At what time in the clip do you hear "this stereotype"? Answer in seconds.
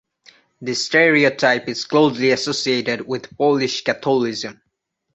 0.59-1.67